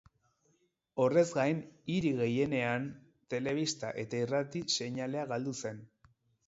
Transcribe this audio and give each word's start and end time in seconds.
Horrez 1.03 1.25
gain, 1.39 1.59
hiri 1.97 2.15
gehienean 2.21 2.89
telebista 3.35 3.95
eta 4.07 4.25
irrati 4.27 4.67
seinalea 4.79 5.33
galdu 5.37 5.57
zen. 5.63 5.85